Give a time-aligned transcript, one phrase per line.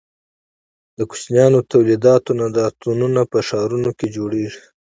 [0.97, 4.61] د کوچنیو تولیداتو نندارتونونه په ښارونو کې جوړیږي.